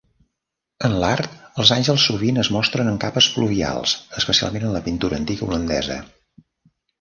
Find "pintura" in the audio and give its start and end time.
4.89-5.21